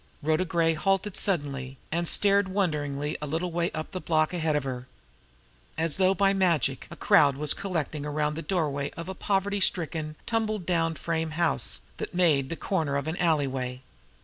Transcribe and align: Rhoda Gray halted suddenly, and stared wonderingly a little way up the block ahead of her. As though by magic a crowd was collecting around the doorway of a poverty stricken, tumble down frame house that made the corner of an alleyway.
Rhoda 0.23 0.45
Gray 0.45 0.73
halted 0.73 1.15
suddenly, 1.15 1.77
and 1.91 2.07
stared 2.07 2.47
wonderingly 2.47 3.19
a 3.21 3.27
little 3.27 3.51
way 3.51 3.69
up 3.73 3.91
the 3.91 4.01
block 4.01 4.33
ahead 4.33 4.55
of 4.55 4.63
her. 4.63 4.87
As 5.77 5.97
though 5.97 6.15
by 6.15 6.33
magic 6.33 6.87
a 6.89 6.95
crowd 6.95 7.37
was 7.37 7.53
collecting 7.53 8.03
around 8.03 8.33
the 8.33 8.41
doorway 8.41 8.89
of 8.97 9.07
a 9.07 9.13
poverty 9.13 9.61
stricken, 9.61 10.15
tumble 10.25 10.57
down 10.57 10.95
frame 10.95 11.29
house 11.37 11.81
that 11.97 12.15
made 12.15 12.49
the 12.49 12.55
corner 12.55 12.95
of 12.95 13.05
an 13.07 13.15
alleyway. 13.17 13.83